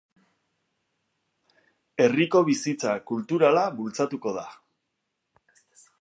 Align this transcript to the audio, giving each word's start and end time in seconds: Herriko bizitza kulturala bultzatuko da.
Herriko 2.05 2.43
bizitza 2.49 2.95
kulturala 3.11 3.67
bultzatuko 3.81 4.37
da. 4.39 4.47